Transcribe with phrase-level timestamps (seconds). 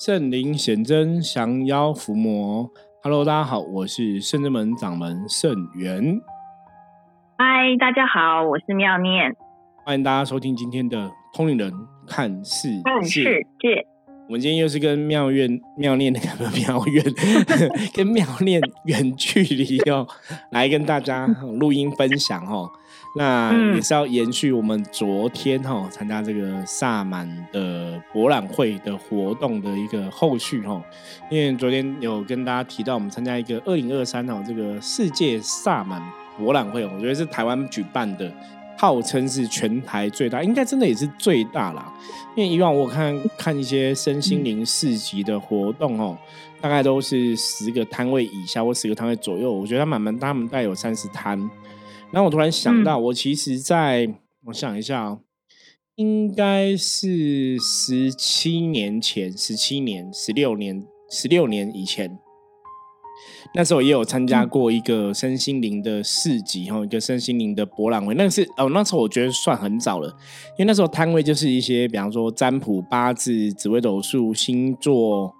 [0.00, 2.70] 圣灵显真，降妖伏魔。
[3.02, 6.18] Hello，大家好，我是圣真门掌门圣元。
[7.36, 9.36] 嗨，大家好，我是妙念。
[9.84, 11.70] 欢迎大家收听今天的通灵人
[12.06, 12.70] 看世
[13.10, 13.86] 界。
[14.26, 17.04] 我们今天又是跟妙院妙念 那个妙院，
[17.92, 20.08] 跟妙念远距离哦，
[20.50, 21.26] 来跟大家
[21.58, 22.70] 录音分享哦。
[23.14, 30.80] 那也是要延续我们昨天哈参加这个萨满的博览会的活动的一个后续哈。
[31.30, 36.00] 因为昨天有跟大家提到，我们参加一个二零二三哦这个世界萨满
[36.38, 38.32] 博览会，我觉得是台湾举办的。
[38.78, 41.92] 号称是全台最大，应该真的也是最大啦。
[42.34, 46.16] 因为以往我看看一些身心灵市集的活动哦，
[46.62, 49.52] 大概都是十个摊位以下或十个摊位左右。
[49.52, 51.38] 我觉得他满满，他们大概有三十摊。
[52.12, 54.14] 然后我突然想到，我其实在
[54.46, 55.18] 我想一下，
[55.94, 62.18] 应该是十七年前，十七年、十六年、十六年以前。
[63.54, 68.14] 那时候也有参加过一个身心灵的市集，哈，一个身心灵的博览会。
[68.14, 70.08] 那是哦，那时候我觉得算很早了，
[70.56, 75.34] 因为那时候摊位就是一些，比方说占卜、八字、紫微斗数、星座、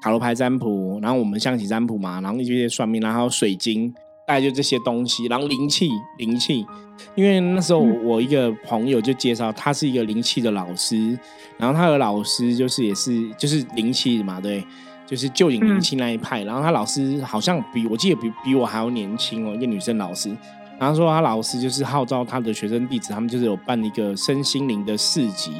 [0.00, 3.92] 塔罗牌占卜，然后我们象棋占卜嘛，然后一些算命，然后水晶，
[4.26, 5.26] 大概就这些东西。
[5.26, 5.88] 然后灵气，
[6.18, 6.66] 灵气，
[7.14, 11.18] 因为那时候我一个朋友就介绍，他是一个灵气的老师，
[11.56, 14.62] 然后他的老师就是也是就是灵气嘛，对。
[15.08, 20.36] 就是旧影灵气那一派，然后他老师好像比我记得比比我还要年轻哦，一个女生老师。
[20.80, 25.52] 然后说他老师就是号召他的学生弟子，他们就是有办一个身心灵的市集，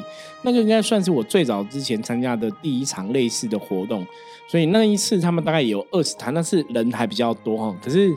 [0.43, 4.05] 那个应该算是我最早之前参加的第一场类似的活动。
[4.49, 7.73] 所以那一次他们大概有二十台，但是人还比较多哈。
[7.81, 8.13] 可是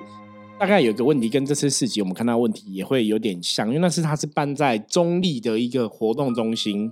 [0.59, 6.91] 大概有个问题，跟这次市集我们看到问题也会有点像，因为那次它是办在中立的一个活动中心。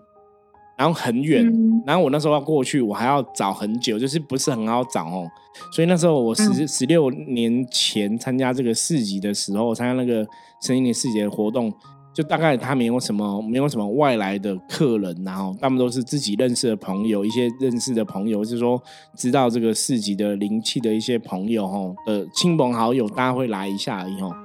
[0.77, 1.43] 然后很远，
[1.87, 5.27] 然后我那时候要过去，我还要找很久，就是不是很好找哦。
[5.71, 10.23] 所以那时候我十十六年前参加这个市集的时候，参加那个
[10.61, 11.73] 声音的市集的活动，
[12.17, 18.81] 就大概他没有什么没有什么外来的客人，然后他们都是自己认识的朋友，一些认识的朋友，就是说
[19.15, 24.35] 知道这个市集的灵气的一些朋友哈的亲朋好友，大家会来一下而已哈，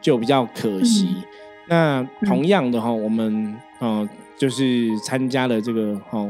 [0.00, 1.14] 就比较可惜。
[1.68, 4.08] 那同样的哈，我们嗯。
[4.40, 6.26] 就是参加了这个哈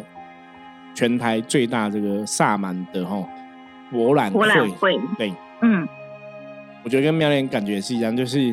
[0.97, 3.25] 全台最大这个萨满的哈
[3.89, 5.33] 博览博览会，对，
[5.63, 5.87] 嗯，
[6.83, 8.53] 我觉得跟妙莲感觉是一样，就是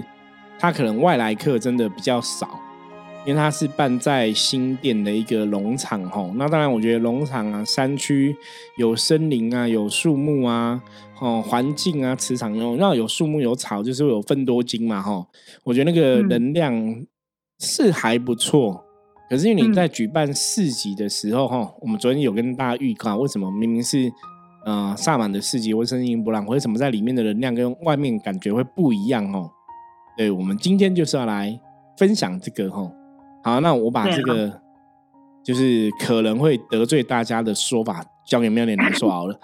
[0.59, 2.59] 他可能外来客真的比较少，
[3.25, 6.29] 因为它是办在新店的一个农场哈。
[6.35, 8.35] 那当然，我觉得农场啊、山区
[8.77, 10.81] 有森林啊、有树木啊、
[11.19, 15.27] 哦环境啊、磁场有，那有树木有草，就是有分多金嘛哈。
[15.63, 17.05] 我觉得那个能量
[17.59, 18.83] 是还不错。
[19.29, 24.09] 可是因为你在举办市集的时候，哈，我们昨天有跟大家预告，为什么明明是
[24.65, 29.29] 呃萨满的市集或声音博览会，为什么在里面的能量跟外面感觉会不一样？
[29.33, 29.51] 哦，
[30.17, 31.59] 对，我们今天就是要来
[31.95, 32.91] 分享这个，哈。
[33.43, 34.59] 好，那我把这个
[35.43, 39.39] 就是可能会得罪大家的说法交给妙恋来说好了。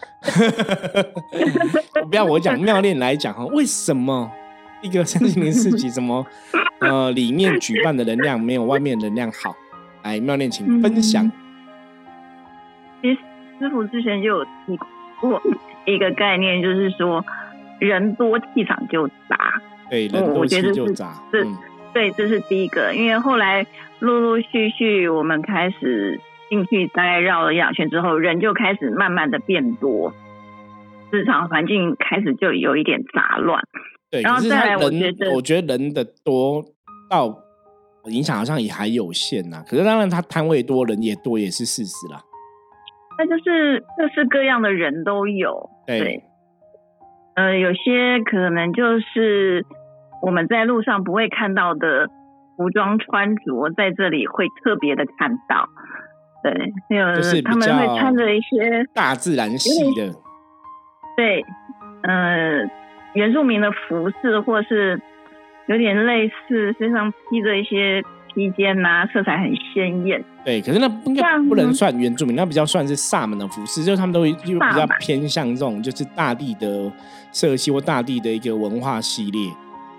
[2.10, 4.30] 不要我讲，妙恋来讲哈，为什么
[4.82, 6.26] 一个三星零四级怎么
[6.80, 9.56] 呃里面举办的能量没有外面能量好？
[10.02, 11.32] 来，妙恋，请分享。
[13.02, 13.20] 其实
[13.60, 14.78] 师傅之前就有提
[15.22, 15.42] 过
[15.86, 17.24] 一个概念，就是说
[17.80, 19.62] 人多气场就杂。
[19.94, 21.14] 对，人多气就杂。
[21.32, 21.46] 是，
[21.94, 22.96] 对，这是第一个。
[22.96, 23.64] 因为后来
[24.00, 30.12] 陆陆续续我们开始进去，大概绕了一两圈之后，人就开始慢慢的变多，
[31.12, 33.62] 市场环境开始就有一点杂乱。
[34.10, 36.66] 对，然后再来，我觉得，我觉得人的多
[37.08, 37.40] 到。
[38.08, 42.20] 影响好像也还有限呐，可是当然他摊位多人也多也是事实啦。
[43.18, 46.22] 那就是各式各样的人都有，对，
[47.36, 49.66] 呃，有些可能就是
[50.24, 52.10] 我们在路上不会看到的
[52.56, 55.68] 服装穿着，在这里会特别的看到，
[56.42, 60.14] 对，还有他们会穿着一些大自然系的，
[61.18, 61.46] 对，
[62.04, 62.66] 呃，
[63.14, 65.02] 原住民的服饰或是。
[65.66, 68.04] 有点类似，身上披着一些
[68.34, 70.22] 披肩呐，色彩很鲜艳。
[70.44, 76.92] 对，可是那应该不能算原住民，那比较算是萨满的服饰，就是他们都就比较偏向这种，就是大地的
[77.32, 79.40] 色系或大地的一个文化系列。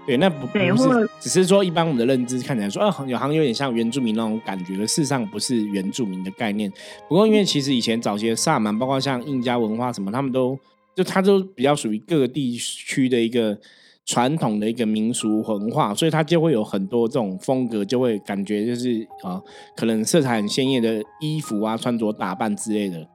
[0.07, 6.71] 对，那不不是，只是说一般我们的认知看起来说，啊，有好像有点像原住民那种感觉，事实上不是原住民的概念。
[7.09, 10.59] 不过因为其实以前早些萨满，包括像印加文化什么，他们都
[10.95, 13.59] 就它都比较属于各个地区的一个。
[14.07, 19.41] 传统的一个民俗文化，所以它就会有很多这种风格，就会感觉就是啊，
[19.75, 23.09] 可能色彩很鲜艳的衣服啊，穿着打扮之类的。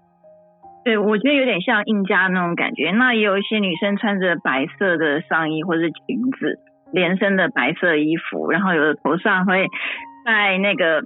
[0.83, 2.89] 对，我觉得有点像印加那种感觉。
[2.97, 6.57] 那也有一些女生穿着白色的上衣或者是裙子，
[6.91, 9.67] 连身的白色衣服，然后有的头上会
[10.25, 11.03] 戴那个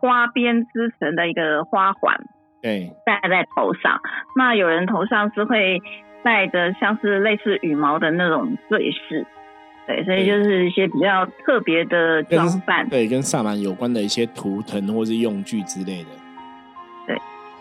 [0.00, 2.16] 花边织成的一个花环，
[2.62, 4.00] 对，戴在头上。
[4.36, 5.80] 那有人头上是会
[6.22, 9.26] 戴着像是类似羽毛的那种坠饰，
[9.86, 16.10] 对，所以就是一些比较特别的装扮，对，跟萨满有关的一些图腾或是用具之类的。
[17.06, 17.16] 对，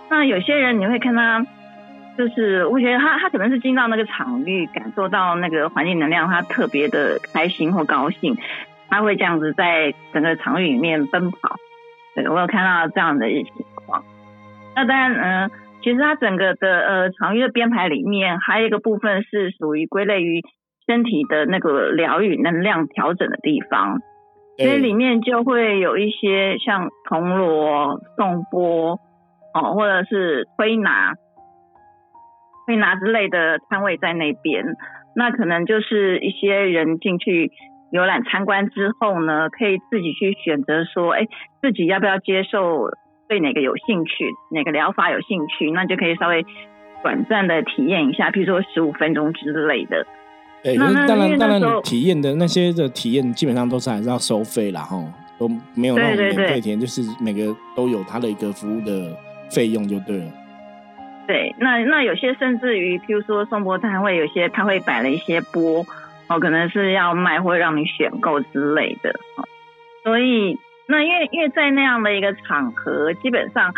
[0.09, 1.45] 那有些人你会看他。
[2.17, 8.37] 就是我觉得他他可能是进到那个场域，感受到那个环境能量，他特别的开心或高兴，
[8.89, 11.57] 他会这样子在整个场域里面奔跑。
[12.15, 14.05] 对我有看到这样的一情况。
[14.75, 15.51] 那当然，嗯，
[15.83, 20.41] 其实它整个的呃场域的编排里面，还有一个部分是属于归类于
[20.87, 23.99] 身体的那个疗愈能量调整的地方，
[24.57, 28.99] 所以里面就会有一些像铜锣、颂钵
[29.53, 31.15] 哦，或者是推拿。
[32.65, 34.65] 会拿之类的摊位在那边，
[35.15, 37.51] 那可能就是一些人进去
[37.91, 41.27] 游览参观之后呢，可以自己去选择说，哎，
[41.61, 42.89] 自己要不要接受，
[43.27, 46.45] 对哪个有兴趣，哪个疗法有兴趣，那就可以稍微
[47.03, 50.05] 短暂的体验一下，比如说十五分钟之类的。
[50.63, 54.97] 对，当然当然，体验的那些的体验基本上都是还是要收费啦，哈，
[55.37, 59.15] 都没有那种免费体验，就是每个都有它的一个服务的
[59.51, 60.25] 费用就对了。
[61.27, 65.83] 对，那那有些甚至于，譬如说送波摊会有些他会摆了一些波，
[66.29, 69.15] 哦，可能是要卖或让你选购之类的，
[70.03, 73.73] 所以那因为因为在那样的一个场合，基本上，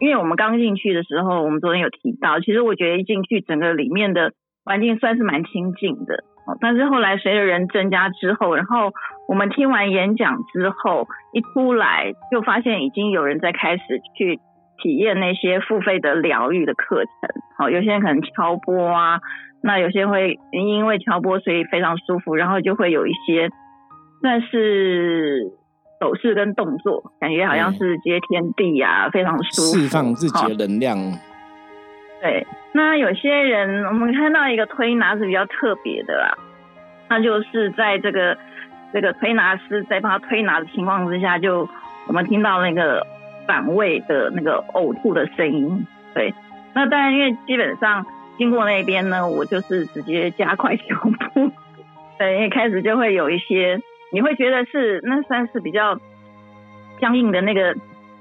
[0.00, 4.32] 因为我们刚进去的时候，我们昨天有提到，其实我觉得一进去整个里面的
[4.64, 8.90] 环境算是蛮清静的，哦，但是后来随着人增加之后，然后
[9.28, 13.82] 我们听完演讲之后，一出来就发现已经有人在开始
[14.18, 14.40] 去。
[14.82, 19.20] 体验那些付费的疗愈的课程，好，有些人可能敲波啊，
[19.62, 23.50] 那有些会因为敲波所以非常舒服，然后就会有一些
[24.22, 25.52] 算是
[26.00, 30.96] 手势跟动作，感觉好像是接天地啊，非常舒服，释放自己的能量。
[32.22, 36.38] 对，那有些人我们看到一个推拿是比较特别的啦，
[37.08, 38.36] 那就是在这个
[38.92, 41.68] 这个推拿师在帮他推拿的情况之下，就
[42.06, 43.06] 我们听到那个。
[43.50, 46.32] 反胃的那个呕吐的声音，对，
[46.72, 48.06] 那当然，因为基本上
[48.38, 50.84] 经过那边呢，我就是直接加快脚
[51.34, 51.50] 步，
[52.16, 53.80] 对，因为开始就会有一些，
[54.12, 55.98] 你会觉得是那算是比较
[57.00, 57.74] 僵硬的那个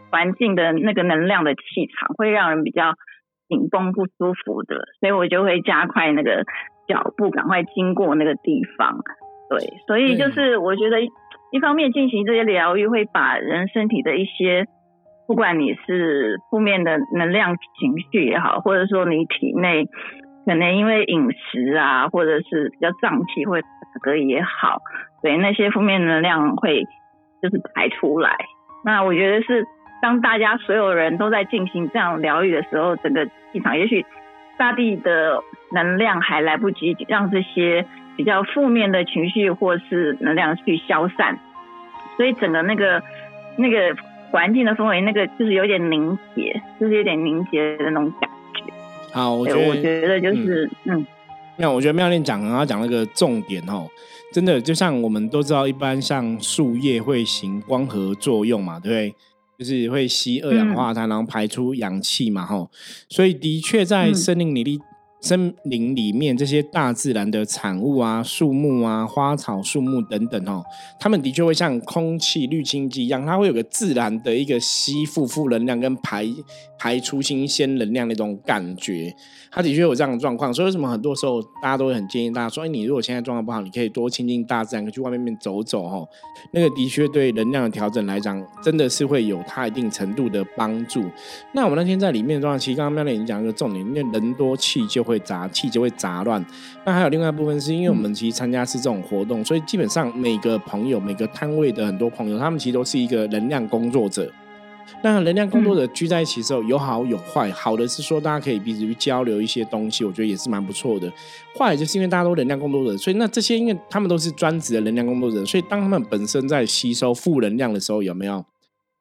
[0.09, 2.95] 环境的那个能量的气场，会让人比较
[3.47, 6.43] 紧绷不舒服的，所以我就会加快那个
[6.87, 8.97] 脚步，赶快经过那个地方，
[9.47, 10.99] 对，所以就是我觉得
[11.51, 14.65] 一方面进行这些疗愈，会把人身体的一些。
[15.29, 19.85] 不管你是负面的能量情绪也好，或者说你体内
[20.43, 24.81] 可能因为饮食啊，或者是比较胀气或者打嗝也好，
[25.21, 26.83] 对那些负面能量会
[27.43, 28.37] 就是排出来。
[28.83, 29.67] 那我觉得是
[30.01, 34.07] 当大家所有人都在进行这样疗愈的时候，整个气场也许
[34.57, 37.85] 大地的能量还来不及让这些
[38.17, 41.37] 比较负面的情绪或是能量去消散，
[42.17, 43.03] 所以整个那个
[43.59, 43.95] 那个。
[44.31, 48.73] 环境的氛围，那个就是有点凝结，就是有点凝结的那种感觉。
[49.11, 51.05] 好，我觉得，我觉得就是，嗯，
[51.57, 53.87] 那我觉得妙念讲，刚刚讲那个重点哦，
[54.33, 59.15] 真的就像我们都知道，一般像树叶会行光合作用嘛，对不对？
[59.57, 62.69] 就是会吸二氧化碳，然后排出氧气嘛，吼。
[63.09, 64.79] 所以的确在森林里。
[65.21, 70.63] 森林里面这些大自然的产物啊，树木啊，花草树木等等哦，
[70.99, 76.25] 它们的确会像空气滤清机一样，它会有个自然的一个吸附负能量跟排
[76.79, 79.13] 排出新鲜能量那种感觉。
[79.51, 86.07] 他的确有这样的状况，所以为什么很多时候大家都会很建议大家说，哎，你如果现在状况不好，你可以多亲近大自然，可去外面面走走哦。
[86.51, 91.03] 那个的确对能量的调整来讲，真的是会有它一定程度的帮助。
[91.51, 96.43] 那我们那天在里面的状况，其实刚刚妙丽已经讲一个重点，因为人多气就会杂，气就会杂乱。
[96.85, 104.31] 那还有另外一部分是因为我们其实参加是这种活动，所以基本上每个朋友、每个摊位的很多朋友，他们其实都是一个能量工作者。
[105.01, 107.49] 那能量工作者聚在一起的时候，有好有坏。
[107.51, 111.11] 好的是说大家可以彼此去交流一些东西，我觉得也是蛮不错的。
[111.57, 118.43] 坏就是因为大家都能量工作者，所以那这些因为他们都是专职的能量工作者，所以当他们本身在吸收负能量的时候，有没有？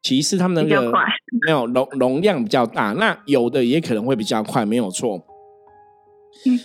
[0.00, 0.92] 其实他们那个
[1.44, 5.20] 没有容容量比较大，那有的也可能会比较快，没有错。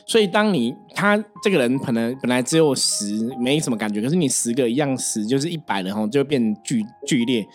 [0.06, 7.46] 所以当你他这个人可能本来只有十没什么感觉，可是你十个一样十就是一百人哈，就变剧剧烈。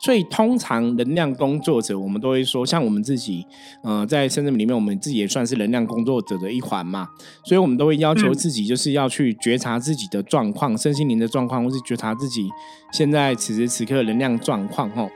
[0.00, 3.44] 所以通常能量工作者，我们都会说，像我们自己，
[3.82, 7.08] 呃，在深圳里面，我们自己也算是能量工作者的一环嘛。
[7.44, 12.48] 所以我们都会要求自己，就是要去觉察自己的状况、身心灵的状况，或是觉察自己
[12.92, 15.10] 现在此时此刻能量状况，吼，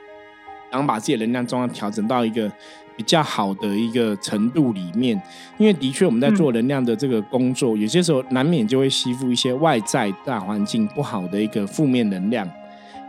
[0.69, 2.51] 然后把自己的能量状况调整到一个。
[2.95, 5.21] 比较好的一个程度里面，
[5.57, 12.47] 因为的确我们在做能量的这个工作，有些时候难免就会吸附一些外在大环境不好的一个负面能量，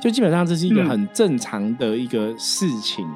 [0.01, 3.07] 就基本上这是一个很正常的一个事情。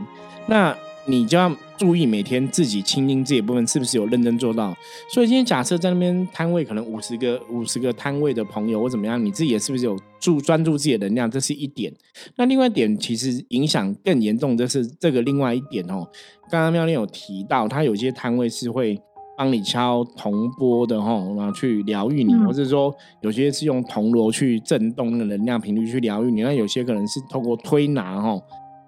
[0.47, 0.75] 那
[1.09, 4.77] 你就要注意每天自己清净这一部分是不是有认真做到。
[5.09, 11.31] 所以今天假设在那边摊位可能五十个五十个摊位的朋友或怎么样，你自己也是不是有注专注自己的能量？
[11.31, 11.91] 这是一点。
[12.37, 16.07] 那另外一点其实影响更严重，就是这个另外一点哦。
[16.51, 19.01] 刚刚妙丽有提到，他有些摊位是会
[19.39, 26.43] 帮你敲铜钵的哈，然后去疗愈你，或者说有些是用铜锣去震动那个能量频率去疗愈你。
[26.43, 28.39] 那有些可能是透过推拿哈。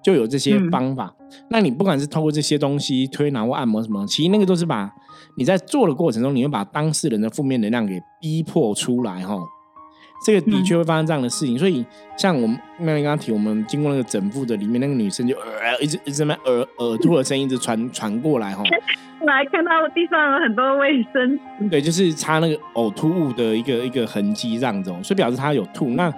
[0.02, 1.12] 就有这些方法，
[1.50, 4.90] 那你不管是透过这些东西推拿或按摩什么，其实那个都是把
[5.36, 9.36] 你在做的过程中，你会把当事人的负面能量给逼迫出来哈。
[10.24, 11.84] 这个的确会发生这样的事情，所以
[12.16, 18.62] 像我们妙玲刚刚提，我们经过那个整部的里面，那个女生就呃一直一直在耳耳吐的声音一直传传过来哈。
[19.26, 26.12] 来看到地上有很多卫生纸，对，就是擦那个呕吐物的一个一个痕迹这样子，所以表示她有吐那。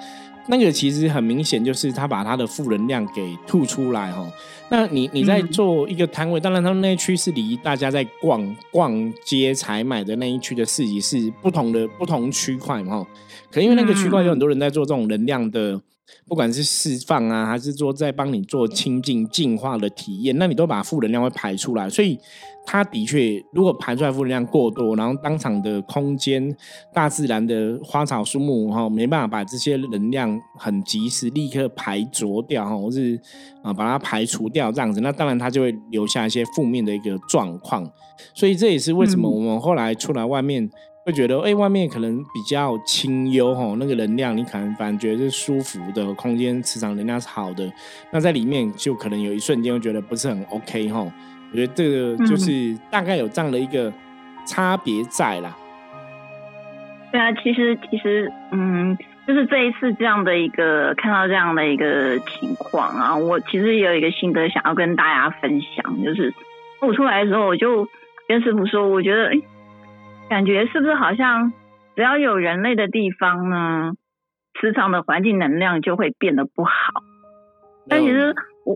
[0.49, 4.27] 那个其实很明显，就是他把他的负能量给吐出来哈。
[4.71, 13.07] 那你你在做一个摊位，当然他们那一区是离大家在逛逛街采买的那一区的市集是不同的不同区块嘛。
[13.51, 15.81] 可因为那个区块有很多人在做这种能量的，
[16.27, 22.19] 不管是释放啊，还是说在帮你做清净净化的体验，那你都把负能量会排出来，所以。
[22.65, 26.55] 它的确，如果排出来负能量过多，然后当场的空间、
[26.95, 33.21] 大自然的花草树木哈，没办法把这些能量很及时立刻排浊掉哈，或是
[33.63, 37.91] 啊把它排除掉这样子，那当然它就会留下一些负面的一个状况。
[38.33, 40.71] 所以这也是为什么我们后来出来外面
[41.05, 47.69] 会觉得，哎，外面可能比较清幽哈，那个能量你可能反而觉得是舒服的空间，磁场能量是好的，
[48.13, 51.13] 那在里面就可能有一瞬间会觉得不是很 OK 哈。
[51.53, 53.93] 我觉得这个就是大概有这样的一个
[54.47, 55.55] 差别在啦。
[57.13, 66.33] 对啊，其实其实嗯，就是这一次这样的一个看到这样的一个情况啊，我其实也有一个心得想要跟大家分享，就是
[66.81, 67.87] 我出来的时候，我就
[68.27, 69.43] 跟师傅说，我觉得哎，
[70.31, 71.53] 感觉是不是好像
[71.95, 73.93] 只要有人类的地方呢，
[74.59, 76.73] 磁场的环境能量就会变得不好。
[77.91, 78.35] 但其实。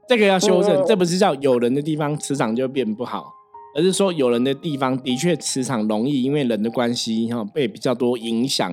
[0.08, 3.32] 这个要修正，这不是叫有人的地方磁场就变不好，
[3.76, 8.68] 而是说有人的地方的确磁场容易因为人的关系哈被比较多影响。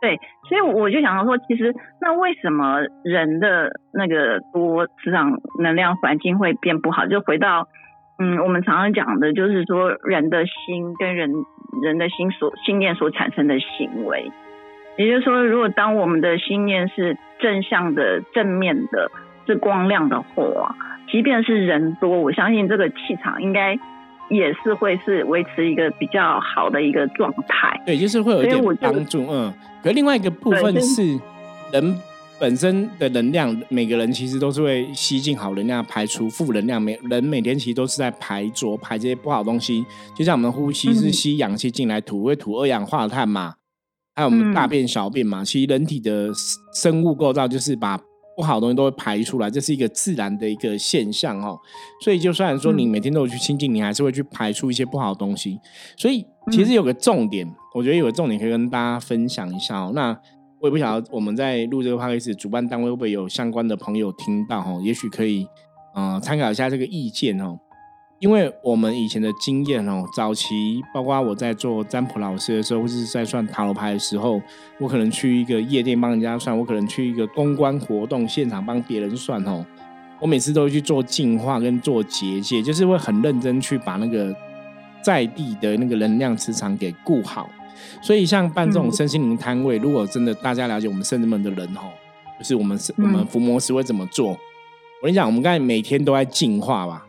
[0.00, 0.16] 对，
[0.48, 7.06] 所以我就想到说，其实那为什么人的那个多磁场能量环境会变不好？
[7.06, 7.66] 就回到
[8.18, 11.32] 嗯，我们常常讲的就是说人的心跟人
[11.82, 14.30] 人的心所信念所产生的行为，
[14.98, 19.10] 也就是说，如果当我们的心念是正向的、正面的。
[19.46, 20.74] 是光亮的火，
[21.10, 23.78] 即便是人多，我相信这个气场应该
[24.30, 27.80] 也是会是维持一个比较好的一个状态。
[27.84, 29.26] 对，就是会有一点帮助。
[29.28, 31.18] 嗯，可另外一个部分是
[31.72, 31.94] 人
[32.40, 36.80] 本身的能量，每个人其实都是会吸进好能量，排出负能量。
[36.80, 39.84] 每人每天其实都是在排浊排这些不好东西。
[40.16, 43.54] 就像我们呼吸是吸氧气进来，吐会吐二氧化碳嘛，
[44.16, 45.44] 还有我们大便小便嘛。
[45.44, 46.30] 其实人体的
[46.72, 48.00] 生物构造就是把。
[48.36, 51.58] 不好的东西都会排出来，这是一个自然的一个现象哦。
[52.02, 55.58] 所以就算说你每天都有去清净，你还是会去排出一些不好的东西。
[55.96, 59.92] 所以其实有个重点，我觉得有个重点可以跟大家分享一下哦。
[59.94, 60.10] 那
[60.60, 64.80] 我也不晓得我们在录这个 p o d 主办单位会不会有相关的朋友听到哦？
[64.82, 65.46] 也许可以
[65.94, 67.58] 嗯参考一下这个意见哦。
[68.24, 74.40] 因为我们以前的经验哦，早期包括我在做占卜老师的时候，或者是在算塔罗牌的时候，
[74.80, 79.62] 我可能去一个夜店帮人家算，我可能去一个公关活动现场帮别人算哦，
[80.22, 84.34] 我每次都会去做净化跟做结界，就是会很认真去把那个
[85.02, 87.50] 在地的那个能量磁场给顾好。
[88.00, 91.92] 所以像办这种身心灵摊位，如果真的大家了解我们圣人们的人哦，
[92.38, 94.30] 就是我们我们伏魔师会怎么做？
[94.30, 94.38] 我
[95.02, 97.04] 跟你讲，我们刚才每天都在净化吧。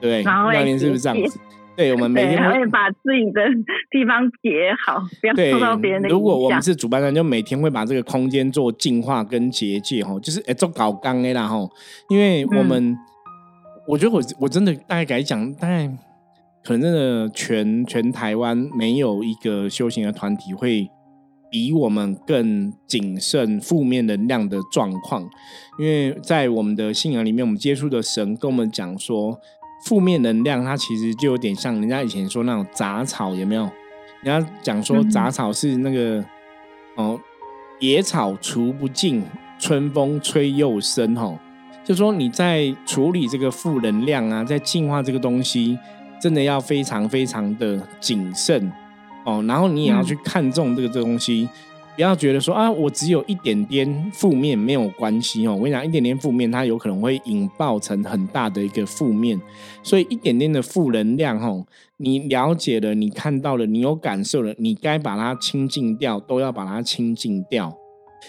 [0.00, 1.38] 对，那年是不是这样子？
[1.76, 3.42] 对，我们每天会把自己的
[3.90, 11.58] 地方结好，不要受到别人的如果我们是主办人，就每天会把这个空间做净化跟结界哈，就是哎做搞刚的啦哈。
[12.08, 12.96] 因为我们，
[13.86, 15.86] 我觉得我我真的大概改讲，大概
[16.64, 20.88] 可能真的全全台湾没有一个修行的团体会
[21.50, 25.28] 比我们更谨慎负面能量的状况，
[25.78, 29.38] 因为在我们的信仰里面，我们接触的神跟我们讲说，
[29.82, 33.68] 负面能量它其实就有点像人家以前说那种杂草，有没有？
[34.22, 36.24] 人家讲说杂草是那个
[36.96, 37.20] 哦，
[37.80, 39.22] 野草除不尽，
[39.58, 41.38] 春风吹又生，吼，
[41.84, 45.78] 就说你在处理这个负能量啊，在净化这个东西。
[46.18, 48.72] 真的要非常非常的谨慎
[49.26, 51.46] 哦，然后你也要去看重这个这东西，
[51.96, 55.54] 不要觉得说啊，我只有一点点负面没有关系哦。
[55.54, 59.40] 我跟你讲，一点点负面它有可能会引爆成很大的一个负面，
[59.82, 67.74] 所以一点点的负能量哦，你了解了，你看到了，你有感受了，你该把它清净掉，都要把它清净掉。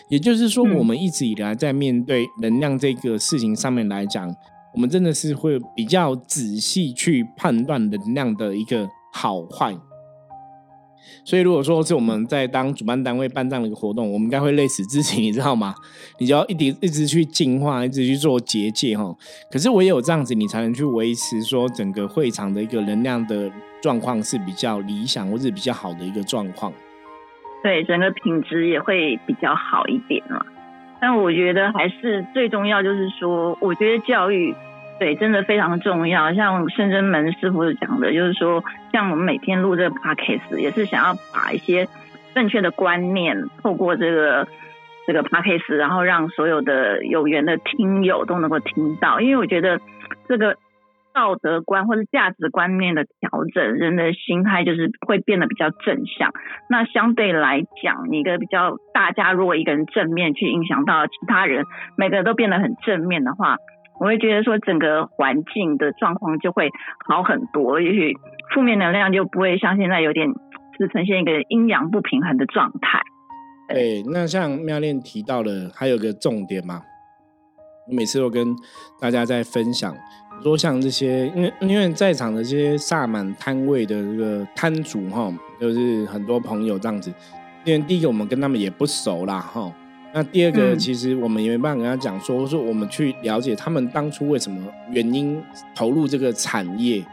[0.09, 4.33] 也就是说，我们一直以来在面对能量这个事情上面来讲。
[4.73, 9.75] 我们真的是会比较仔细去判断能量的一个好坏，
[11.25, 15.73] 所以如果说是我们在当主办单位办这样的一个活动，我们应该会累死自己，你知道吗？
[16.19, 19.15] 你就要一直一直去净化，一直去做结界哈。
[19.51, 26.71] 可是唯有这样子，你才能去维持说整个会场的一个能量的状况是比较理想或者比较好的一个状况。
[27.63, 30.45] 对，整个品质也会比较好一点嘛。
[31.01, 34.55] 但我觉得还是最重要，就是说，我觉得教育。
[34.99, 36.33] 对，真的非常重要。
[36.33, 41.87] 像深圳门师傅讲的，就是说，像我们每天录这个 podcast，也是想要把一些
[42.33, 44.47] 正确的观念透过这个
[45.05, 49.21] 这个 podcast，然后让所有的有缘的听友都能够听到。
[49.21, 49.79] 因为我觉得
[50.27, 50.57] 这个
[51.13, 56.31] 道德观或者价值观念的调整，人的心态就是会变得比较正向。
[56.71, 61.65] 那相对来讲，一个比较大家如果一个人正面去影响到其他人，
[61.97, 63.57] 每个人都变得很正面的话。
[63.99, 66.69] 我会觉得说，整个环境的状况就会
[67.07, 68.13] 好很多，也许
[68.53, 70.27] 负面能量就不会像现在有点
[70.77, 73.01] 是呈现一个阴阳不平衡的状态。
[73.69, 76.81] 对，那像妙恋提到了，还有个重点嘛，
[77.89, 78.55] 我每次都跟
[79.01, 79.93] 大家在分享，
[80.43, 87.11] 说像这些，因为因为在场的这些萨满摊位的这个摊主哈，就是很多朋友这样子，
[87.65, 89.69] 因为第一个我们跟他们也不熟啦哈。
[90.13, 95.39] 那第二个，其实我们也没办法跟他讲说，说我们去了解他们当初为什么原因
[95.75, 97.05] 投入这个产业，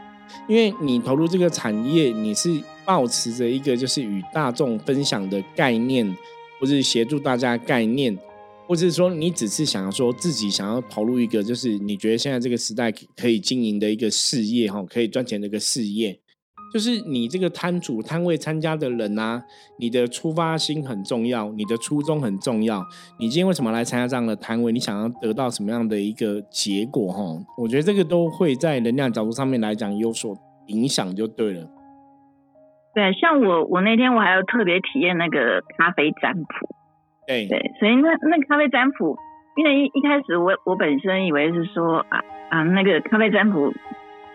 [0.47, 2.49] 因为你投入这个产业，你是
[2.83, 6.15] 保持着一个就是与大众分享的概念，
[6.59, 8.17] 或是协助大家概念，
[8.65, 16.17] 或是说你只是想要说自己想要投入一个就是你觉得现在这个时代可以经营的一个事业哈，可以赚钱的一个事业。
[16.75, 19.41] 就是你这个摊主摊位参加的人啊，
[19.79, 22.83] 你的出发心很重要，你的初衷很重要。
[23.17, 24.73] 你今天为什么来参加这样的摊位？
[24.73, 27.13] 你想要得到什么样的一个结果？
[27.13, 27.23] 哈，
[27.57, 30.35] 我觉得这个都会在能量角度上面来讲有所
[30.67, 31.65] 影响，就对了。
[32.93, 36.75] 对，像我我那天我还要特别体验那个咖啡占卜。
[37.25, 39.15] 对对，所以那那咖啡占卜，
[39.55, 43.71] 因为一一开始我我本身以为是说啊啊那个咖啡占卜，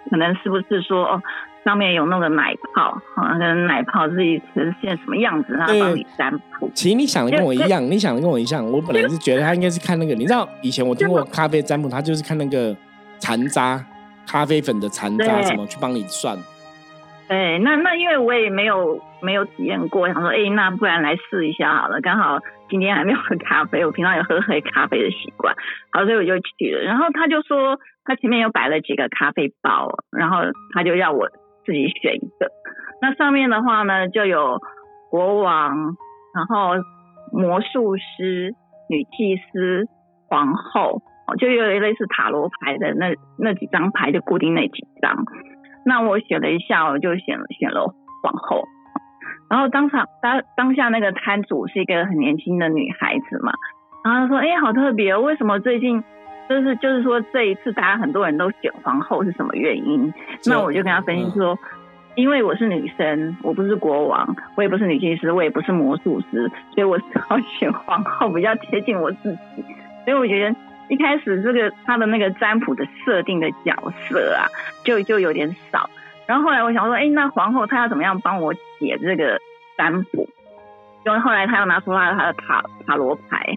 [0.08, 1.22] 可能是不是说哦。
[1.64, 6.70] 上面有那个奶泡，啊，那个奶泡自己呈现什么样子，然后帮你占卜。
[6.74, 8.64] 其实你想的跟我一样，你想的跟我一样。
[8.64, 12.74] 我本来是觉得他应该是看那个，你知道以前我听过咖啡占卜，他就是看那个
[13.18, 13.84] 残渣、
[14.26, 16.34] 咖啡粉的残渣什么去帮你算。
[17.28, 22.00] 对，那那因为我也没有没有体验过，想说，哎，那不然来试一下好了。
[22.00, 22.38] 刚好
[22.70, 25.54] 今天还没有喝咖啡，我平常有喝黑咖啡的习惯，
[25.92, 26.82] 好，所以我就去了。
[26.82, 30.38] 然后他就说，他前面又摆了几个咖啡包，然后
[30.72, 31.28] 他就要我。
[31.64, 32.50] 自己选一个，
[33.00, 34.58] 那上面的话呢，就有
[35.10, 35.96] 国王，
[36.34, 36.72] 然后
[37.32, 38.54] 魔术师、
[38.88, 39.86] 女祭司、
[40.28, 41.02] 皇后，
[41.38, 45.24] 就有类似塔罗牌的那那几张牌，就固定那几张。
[45.84, 48.64] 那我选了一下，我就选了选了皇后。
[49.48, 53.52] 然后当场当当下那个摊主是一个很年轻的女孩子嘛，
[54.04, 56.04] 然后她说：“哎，好特别，为什么最近？”
[56.50, 60.12] 就是就是说这一次大家很多人都选皇后是什么原因？
[60.46, 61.56] 那我就跟他分析说，
[62.16, 69.64] 因为我是女生，我不是国王，我也不是女祭司，我也不是魔术师，所以我只好选皇后比较贴近我自己。
[70.04, 70.56] 所以我觉得
[70.88, 74.50] 一开始这个他的那个占卜的设定的角色啊，
[74.82, 75.88] 就就有点少。
[76.26, 79.38] 然后后来我想说，哎，那皇后她要怎么样帮我解这个
[79.78, 80.28] 占卜？
[81.06, 83.56] 因为后来他又拿出他他的塔塔罗牌，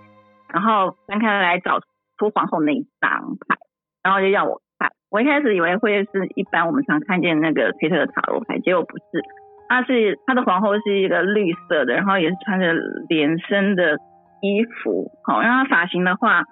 [0.49, 1.79] 然后翻开来找。
[1.79, 1.86] 出
[2.30, 3.58] 皇后那一张牌，
[4.04, 4.92] 然后就要我看。
[5.10, 9.24] 我一开始以为会是一般我们常看见那个推特的塔罗牌，结果不是。
[9.70, 12.74] 它是它的皇后是一个绿色的，然后也是穿着
[13.10, 13.98] 连身的
[14.42, 15.12] 衣服。
[15.24, 16.44] 好，然后发型的话，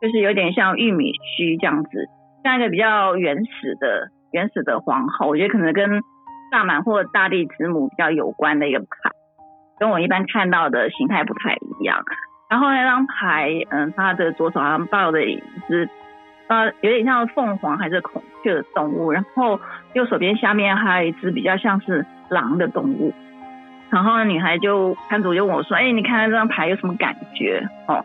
[0.00, 1.90] 就是有点像玉米须这样子，
[2.44, 5.28] 像一个比较原始的原始的皇后。
[5.28, 6.02] 我觉得可能跟
[6.52, 8.86] 萨满或大地之母比较有关的一个牌，
[9.80, 12.04] 跟我一般看到的形态不太一样。
[12.48, 15.88] 然后那张牌，嗯，他的左手好像抱着一只，
[16.46, 19.60] 呃，有点像凤凰还是孔雀的动物，然后
[19.92, 23.12] 右手边下面还有一只比较像是狼的动物。
[23.90, 28.04] 然后女孩就摊主就问我说：“哎，你看这张牌有什么感觉？”哦，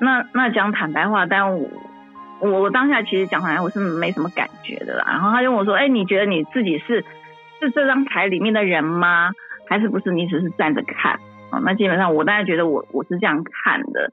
[0.00, 1.68] 那那讲坦白话，但我
[2.40, 5.04] 我当下其实讲坦白我是没什么感觉的啦。
[5.08, 7.04] 然后他就问我说：“哎，你觉得你自己是
[7.60, 9.32] 是这张牌里面的人吗？
[9.68, 10.12] 还是不是？
[10.12, 11.18] 你只是站着看？”
[11.52, 14.12] 哦，那基本上我大概觉得我我是这样看的，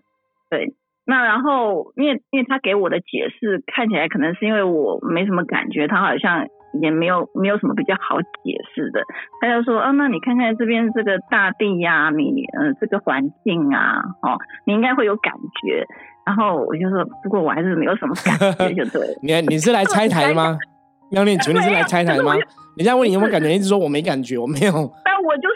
[0.50, 0.74] 对。
[1.06, 6.48] 那然后因为因为他给我的解释看起来可能是因为我没什么感觉，他好像。
[6.84, 9.02] 也没有没有什么比较好解释的，
[9.42, 15.84] 他就说，啊，那你看看这边这个大地呀，你嗯这个环境啊，哦，你应该会有感觉。
[16.28, 18.38] 然后我就说，不过我还是没有什么感
[18.70, 19.02] 觉，就对。
[19.24, 20.60] 你你是来拆台吗？
[21.10, 22.36] 妙念，请问你是来拆台吗？
[22.78, 24.72] 人家问你有没有感觉，一直说我没感觉，我没有。
[25.04, 25.49] 但我就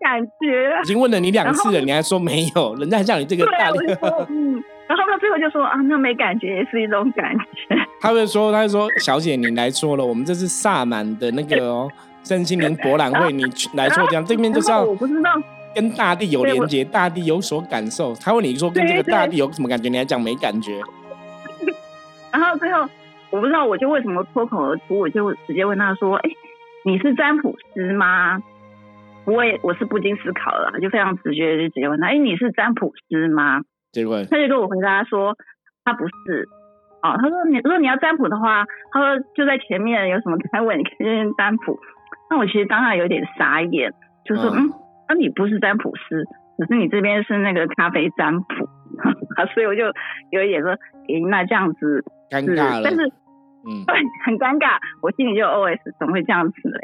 [0.00, 0.70] 感觉。
[0.82, 2.74] 已经问了你两次了，你还说没有？
[2.76, 3.78] 人家叫你这个大地。
[4.28, 4.62] 嗯。
[4.88, 7.44] 然后他最后就说啊，那没感觉也是一种感觉。
[7.98, 11.88] 他会说，他会说，小姐你来错了，我们这是萨满的那个哦，
[12.24, 13.42] 身心灵博览会，你
[13.74, 15.30] 来错这样，这边就是要我不知道
[15.74, 18.14] 跟大地有连接，大地有所感受。
[18.16, 20.78] 他问你说跟这个大地有什么感觉，你还讲没感觉。
[22.30, 22.86] 然后最后
[23.30, 26.30] 我不知道，我就为什么脱口而出，我就直接问他说：“哎，
[26.84, 28.42] 你是占卜师吗？”
[29.26, 35.36] 我也我是不经思考了，就非常直觉就直接问他：“哎，你是占卜师吗？”结果他就跟我回答说，
[35.84, 36.48] 他不是，
[37.02, 41.78] 哦，他说你如果你要占卜的话，他说就在前面有什么单位你可以先占卜。
[42.30, 43.92] 那我其实当下有点傻眼，
[44.24, 44.72] 就说嗯，
[45.08, 46.24] 那你不是占卜师，
[46.58, 48.46] 可是你这边是那个咖啡占卜，
[49.52, 49.84] 所以我就
[50.30, 50.72] 有一点说，
[51.08, 53.04] 诶，那这样子尴尬了，但是
[53.68, 53.84] 嗯，
[54.24, 56.80] 很尴尬，我心里就 OS 怎么会这样子嘞？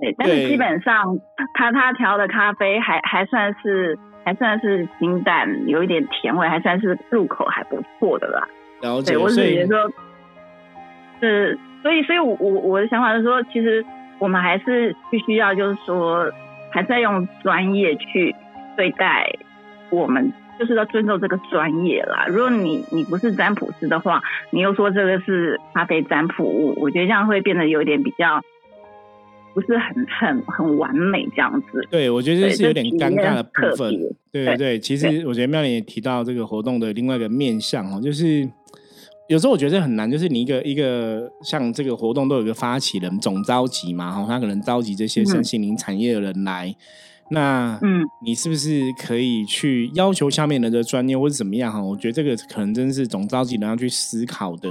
[0.00, 1.18] 对，但是基本上
[1.54, 3.98] 他他调的咖啡还还算是。
[4.22, 8.46] 还算是清淡，有一点甜味，还算是入口还不错的啦。
[8.82, 9.90] 了解，我是觉得说，
[11.18, 13.82] 是，所以，所以我我我的想法是说，其实
[14.18, 16.30] 我们还是必须要，就是说，
[16.70, 18.36] 还是要用专业去
[18.76, 19.32] 对待
[19.88, 22.26] 我们，就是要尊重这个专业啦。
[22.28, 28.42] 如果你你不是占卜师的话，你又说这个是咖啡占卜物，我觉得这样会变得有点比较。
[29.54, 33.92] 不是很很很完美这样子，对我觉得这是有点尴尬的部分。
[34.30, 38.48] 对对对，其实我觉得妙玲也提到这个活动的另外一个面向哦，就是
[39.28, 46.74] 有时候我觉得很难，就是你一个一个像这个活动都有一个发起人总召集嘛，哈，他可能召集这些身心灵产业的人来。
[47.32, 51.80] 那嗯，你是不是可以去要求下面人的专业或者怎么样哈？
[51.80, 54.68] 我觉得这个可能真是总召集人要去思考的。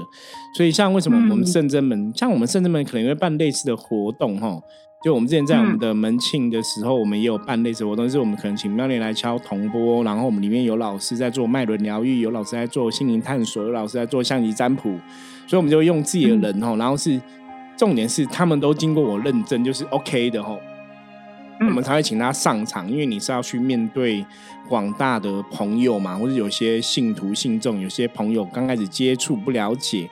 [0.56, 4.60] 所以像为什么我们圣真门，像我们圣真门可能会办类似的活动哈？
[5.02, 14.90] 就我们之前在我们的门庆的时候，我们也有办类似活动，就是我们可能请妙莲来敲铜钵，然后我们里面有老师在做脉轮疗愈，有老师在做心灵探索，有老师在做象棋占卜，
[15.48, 17.18] 所以我们就用自己的人哈，然后是
[17.78, 20.54] 重点是他们都经过我认证，就是 OK 的哈。
[21.60, 24.26] 我们才会请他上场，因为你是要去面对
[24.68, 30.10] 广大的朋友嘛，或者有些信徒信众，有些朋友刚开始接触不了解，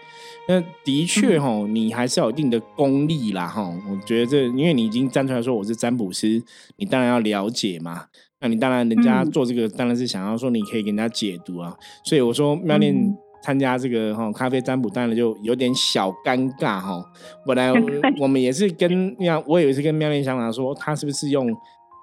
[0.48, 3.64] 那的确哈，你还是要有一定的功力啦哈。
[3.90, 6.44] 我觉得这，因为你已经站出来说我是占卜师，
[6.78, 8.06] 你当然要了解嘛。
[8.40, 11.76] 那你当然人家做这个当然是想要说你可以给人家解读啊。
[12.04, 13.16] 所以我说妙念。
[13.48, 17.02] 参加这个哈咖啡占卜，当然就有点小尴尬哈。
[17.46, 17.72] 本来
[18.20, 21.48] 我 们也是跟妙，我有一次跟妙莲香长说，他是不是用？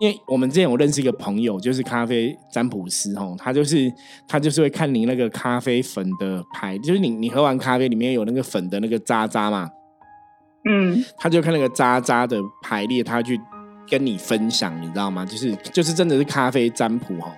[0.01, 3.93] 因为我们之前我认识一个朋友，就是咖啡占卜师哈，他就是
[4.27, 9.69] 他就是会看你那个咖啡粉的牌，就是你你喝完咖啡里面有那个粉的那个渣渣嘛，
[10.67, 13.39] 嗯，他就看那个渣渣的排列，他去
[13.87, 15.27] 跟你分享，你知道吗？
[15.27, 17.31] 就是就是真的是咖啡占卜哈。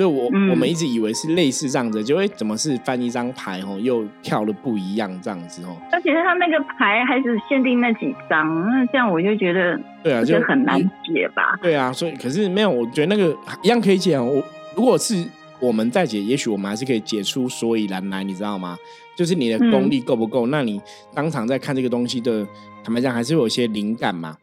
[0.00, 5.76] 所以，我我们一直以为是类似这样子，就会怎么是翻一张牌哦，又跳的不一样这样子哦。
[5.92, 11.54] 而且他那个牌还是限定那几张，那这样我就觉得，对啊，就很难解吧。
[11.60, 14.18] 对啊，所以可是没有，我觉得那个一样可以解。
[14.18, 14.42] 我
[14.74, 15.22] 如果是
[15.60, 18.78] 我们在解，也许我们还是可以解出所以然来，你知道吗？
[19.14, 20.46] 就是你的功力够不够？
[20.46, 20.80] 那你
[21.14, 22.46] 当场在看这个东西的，
[22.82, 24.34] 坦白讲，还是有一些灵感嘛。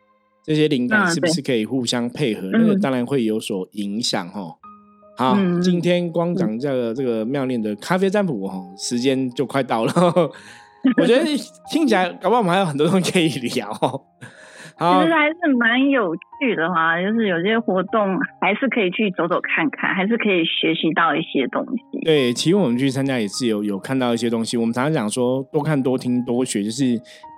[0.43, 2.48] 这些灵感是不是可以互相配合？
[2.54, 4.56] 那个当然会有所影响哦。
[5.17, 9.91] 好，今天光讲这个这个妙念的咖啡占卜哈，时间就快到了。
[11.01, 11.25] 我觉得
[11.71, 13.67] 听起来，搞不好我们还有很多东西可以聊。
[14.77, 22.06] 好，其实还是蛮有趣的哈，就是有些活动还是可以去走走看看，还是可以学习到一些东西。
[22.06, 24.56] 对，其实我们去参加也是有有看到一些东西。
[24.56, 26.84] 我们常常讲说，多看多听多学，就是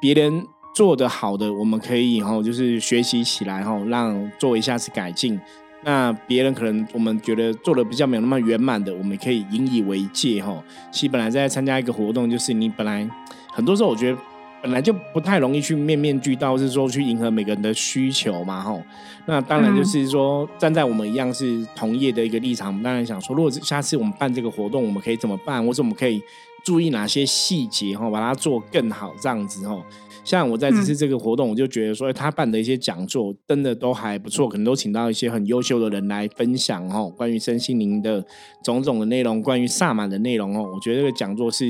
[0.02, 0.44] 别人
[0.76, 5.40] 做的好的，我们可以哈，就是学习起来哈，让做一下次改进。
[5.84, 10.62] 那别人可能我们觉得做的比较没有那么圆满的，我们可以引以为戒哈。
[10.92, 13.10] 其实本来在参加一个活动，就是你本来
[13.54, 14.18] 很多时候我觉得
[14.62, 18.78] 本来就不太容易去面面俱到，是说去迎合每个人的需求嘛哈。
[19.26, 26.22] 那当然就是说站在我们一样是同业的一个立场，当然想说，如果下次我们办这个活动，我们可以怎么办，或者我们可以
[26.62, 29.82] 注意哪些细节哈，把它做更好这样子哈。
[30.24, 38.24] 像我在这次这个活动，我就觉得说，他办的一些讲座真的都还不错，可能都请到一些很优秀的人来分享哦，关于身心灵的
[38.64, 41.66] 种种的内容，关于萨满的内容哦，我觉得这个讲座是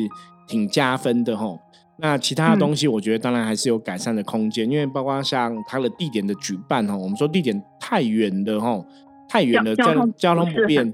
[0.48, 1.58] 挺加分的哈。
[2.02, 8.82] 那其他的东西，我觉得当然还是有改善的空间，因为包括像它的地点的举办哈，我们说地点太远的哈，
[9.28, 10.90] 太远了，交交通不便，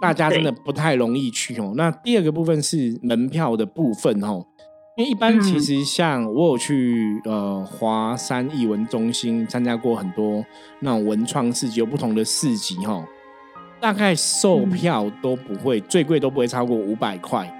[0.00, 1.72] 大家真的不太容易去哦。
[1.76, 4.44] 那第二个部分是门票的部分哈。
[4.96, 10.44] 因为一般其实像我有去呃华山艺文中心参加过很多
[10.80, 13.02] 那种文创市集，有不同的市集哈，
[13.80, 17.50] 大概售票都不会最贵都不会超过五百块，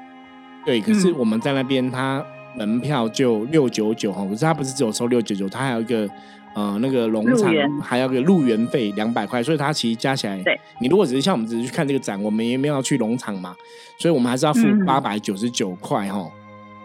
[0.67, 0.81] 对。
[0.81, 2.23] 可是我们在那边，它
[2.59, 6.07] 门票就六九九哈，可是它不是只有收六九九，它还有一个
[6.55, 10.37] 呃那个农场还有个入园费两百块，所以它其实加起来，
[10.81, 13.55] 你如果只是像我们只是去看这个展，我们也没有去农场嘛，
[13.99, 16.29] 所以我们还是要付八百九十九块哈。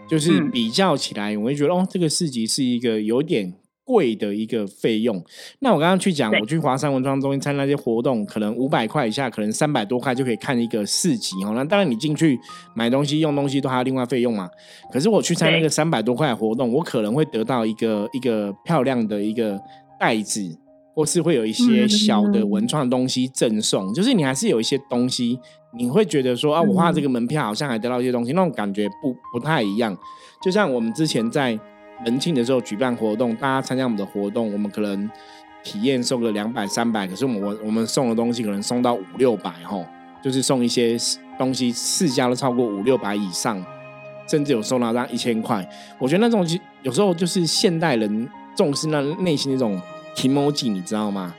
[0.07, 5.23] 就是比较起来，我会觉得哦，这个市集是一个有点贵的一个费用。
[5.59, 11.53] 那我刚刚去讲，我去华山文创中心参加那些活动，可能五百块以下，可能三百多块就可以看一个市集哦。
[11.55, 12.39] 那当然，你进去
[12.75, 14.49] 买东西、用东西都还要另外费用嘛。
[14.91, 19.59] 可是我去参加那个三百多块活动，我可能会得到一个一个漂亮的一个
[19.99, 20.59] 袋子。
[20.97, 25.37] 或是会有一些小的文创东西赠送，就是你还是有一些东西，
[25.77, 29.95] 你会觉得说啊，我花这个门票好像还得到一些东西，那种感觉不不太一样。
[30.41, 31.57] 就像我们之前在
[32.05, 35.09] 门庆的时候举办活动，大家参加我们的活动，我们可能
[35.63, 39.83] 体验送个两百三百，可是我们我们送的东西可能送到五六百哈，
[40.23, 40.97] 就是送一些
[41.37, 43.63] 东西，市价都超过五六百以上，
[44.27, 45.67] 甚至有送到让一千块。
[45.99, 46.45] 我觉得那种
[46.83, 49.81] 有时候就是现代人重视那内心那种。
[50.17, 51.35] emoji，你知道吗？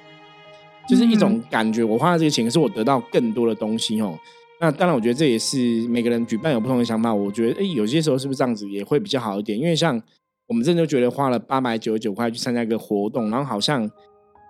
[0.88, 4.18] 就是一种感觉，我花了这个钱，可是我得到更多的东西哦。
[4.60, 7.12] 那当然，我觉得这也是每个人举办有不同的想法。
[7.12, 9.58] 我觉得，哎，有些时候是不是这样子也会比较好一点？
[9.58, 10.00] 因为像
[10.46, 13.90] 我们真的觉得花了八百九十九块去参加一个活动，然后好像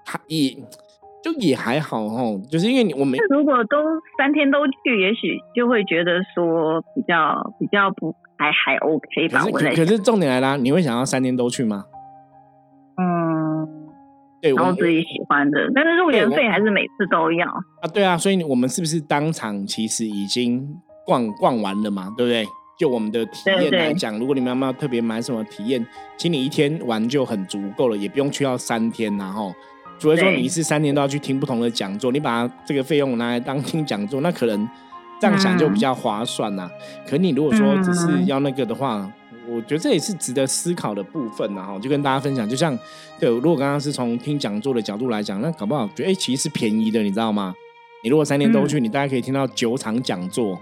[0.05, 0.51] 还也
[1.25, 2.40] 就也还好哦。
[2.49, 3.79] 就是因为你我们如果都
[4.16, 9.44] 三天都去，也许就会觉得说比较比较不还还 OK 吧。
[9.51, 11.87] 可是可是重点来啦，你会想要三天都去吗？
[14.40, 17.88] 然后自己喜欢的，但是入园费还是每次都要啊。
[17.92, 20.68] 对啊，所以我们是不是当场其实已经
[21.05, 22.12] 逛逛完了嘛？
[22.16, 22.46] 对不对？
[22.79, 25.85] 就我们的体验来讲，如果你们要特别买什么体验，
[26.18, 29.51] 请你一天玩就很足够了，也不用去到三天然后，
[29.99, 34.68] 除非说你一次三天都要去听不同的讲座，你把这个费用拿来当听讲座，那可能
[35.18, 36.68] 这样想就比较划算呐。
[37.09, 39.11] 可你如果说只是要那个的话，
[39.48, 42.48] 我觉得这也是值得思考的部分然后就跟大家分享。
[42.48, 42.78] 就像，
[43.18, 47.54] 对，如果刚刚是从听讲座的角度来讲，那搞不好觉得哎，其实是便宜的，你知道吗？
[48.02, 50.59] 你如果三天都去，你大概可以听到九场讲座，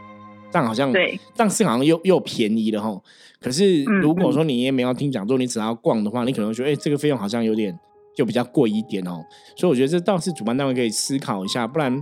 [0.51, 2.99] 这样好像对，这样是好像又又便宜了哈。
[3.41, 7.79] 可是如果说你也没有听讲座，你只要逛的话，你可能觉得哎，这个费用好像有点
[8.17, 9.23] 就比较贵一点哦。
[9.57, 11.93] 所以我觉得这倒是主办单位可以思考一下，不然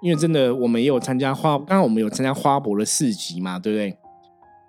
[0.00, 3.98] 因为真的我们也有参加花，刚刚我们有参加花博的市集嘛，对不对？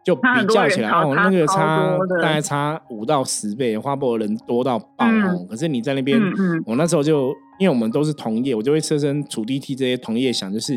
[0.07, 0.21] 就比
[0.53, 5.45] 较起来哦，那个差大概差五到十倍，花博人多到爆哦。
[5.49, 6.17] 可是你在那边，
[6.65, 10.75] 我那时候就因为我们都是同业，我就会设身处地替这些同业想，就是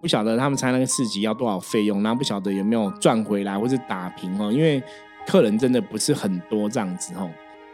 [0.00, 4.52] 不晓得他们参那个市集要多少费用，然后不晓得有没有赚回来或是打平哦。
[4.52, 4.80] 因为
[5.26, 7.28] 客人真的不是很多这样子哦。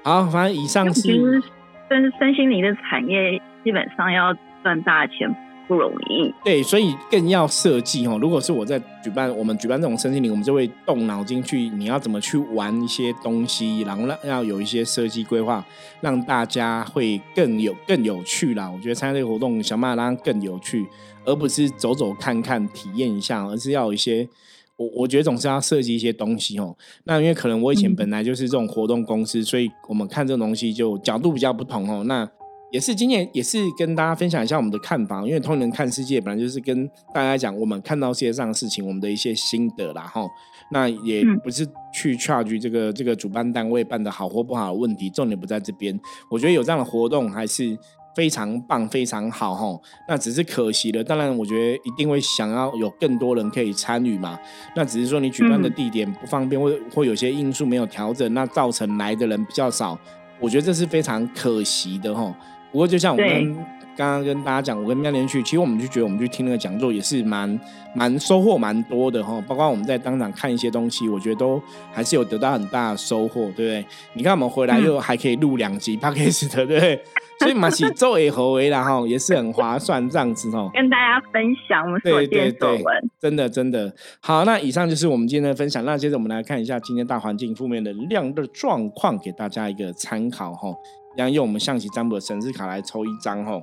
[0.05, 5.29] 好，反正以上是身身心灵的产业，基本上要赚大钱。
[5.67, 8.19] 不容易，对，所以更要设计哦。
[8.21, 15.65] 如果是我在举办，我们举办这种身心灵，我们就会动脑筋去，你要怎么去玩一些东西，然后让要有一些设计规划，
[16.01, 18.71] 让大家会更有更有趣啦。
[18.71, 20.87] 我觉得参加这个活动，想办法让它更有趣，
[21.25, 24.29] 而不是走走看看体验一下，而是要有一些，
[24.77, 26.77] 我我觉得总是要设计一些东西哦。
[27.05, 32.05] 那因为可能我以前本来就是这种活动公司，所以我们看这种东西就角度比较不同哦。
[32.05, 32.29] 那
[32.75, 40.27] 也是今年，也是跟大家分享一下我们的看法，因为通人看世界本来就是跟大家讲我们看到世界上的事情，我们的一些心得啦，哈。
[40.73, 45.97] 那也不是去 charge 这个这个主办单位办的好或不好的问题，重点不在这边。
[46.29, 47.79] 我觉得有这样的活动还是
[48.17, 49.81] 非常棒、非常好，哈。
[50.09, 54.37] 那只是可惜了，当然我觉得一定会想要有更多人可以参与嘛。
[54.75, 59.97] 那只是说你举办的地点不方便，或或有些因素没有调整，那造成来的人比较少。
[60.41, 62.35] 我觉得这是非常可惜的哈。
[62.75, 63.57] 不过就像我们
[63.97, 67.61] 刚刚跟大家讲，我跟妙莲去，其实我们就觉得我们去听那个讲座也是蛮
[67.95, 69.41] 蛮收获蛮多的哈。
[69.47, 73.87] 包括我们在当场看一些东西，我觉得都还是有得到很大的收获，对不对？
[74.15, 77.01] 你看我们回来又还可以录两集 p o d c a 的，对不对？
[77.39, 80.69] 所以马是周也何为然后也是很划算这样子哦。
[80.75, 84.45] 跟大家分享我们所见所闻，真的真的好。
[84.45, 85.85] 那以上就是我们今天的分享。
[85.85, 90.75] 那接着我们来看一下今天大环境负面的量的状况，给大家一个参考哈。
[91.17, 93.61] 一样用我们象棋占卜的神字卡来抽一张哈。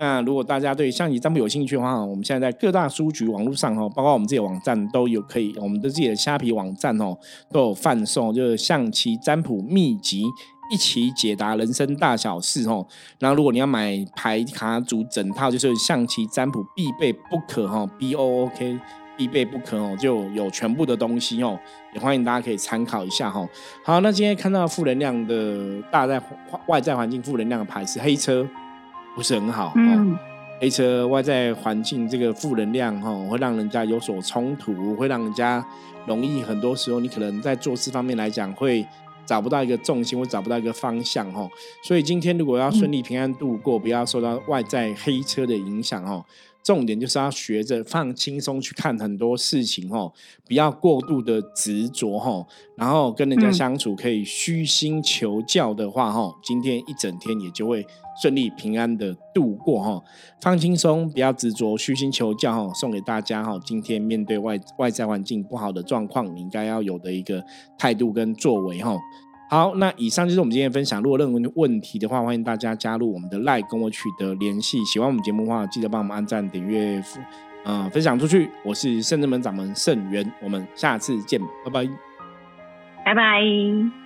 [0.00, 7.16] 那如果大家对象棋占卜有兴趣的话，我们现在在各大书局、网络上哈，包括我们自己的网站都有可以，我们的自己的虾皮网站哦
[7.50, 10.24] 都有贩售，就是象棋占卜秘籍。
[10.70, 12.86] 一起解答人生大小事哦。
[13.18, 18.78] 然后如果你要买牌卡组整套，就是象棋占卜必备不可哈，B O O K
[19.16, 21.58] 必备不可哦，就有全部的东西哦，
[21.92, 23.46] 也欢迎大家可以参考一下哈。
[23.84, 26.20] 好，那今天看到负能量的大在
[26.66, 28.46] 外在环境负能量的牌是黑车，
[29.14, 30.18] 不是很好哦。
[30.60, 35.64] 黑车外在环境这个负能量哈，会让人家有所冲突，会让人家
[36.06, 38.86] 容易很多时候你可能在做事方面来讲会。
[39.24, 41.48] 找不到一个重心，或找不到一个方向，哦。
[41.84, 46.22] 所以今天如果要顺利平安度过，不要受到外在黑车的影响，哈。
[46.62, 50.12] 重点就是要学着放轻松去看很多事情，哦。
[50.46, 52.46] 不要过度的执着，哦。
[52.76, 56.32] 然后跟人家相处可以虚心求教的话，哈。
[56.42, 57.84] 今天一整天也就会
[58.20, 60.04] 顺利平安的度过，哦。
[60.40, 62.74] 放轻松，不要执着，虚心求教，哈。
[62.74, 63.58] 送给大家，哈。
[63.64, 67.44] 今天面对外外在环境不好的状况，你应该要有的一个
[67.76, 68.96] 态度跟作为，哈。
[69.52, 71.02] 好，那以上就是我们今天的分享。
[71.02, 74.82] 如果任何问题的话，欢迎大家加入我们的 Line 跟我取得联系。
[74.86, 77.04] 喜欢我们节目的话，记得帮我们按赞、订阅、
[77.62, 78.50] 呃分享出去。
[78.64, 81.86] 我是圣智门掌门圣元，我们下次见，拜拜，
[83.04, 84.01] 拜拜。